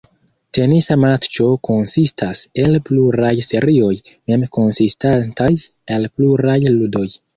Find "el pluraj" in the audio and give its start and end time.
2.63-3.33, 5.97-6.61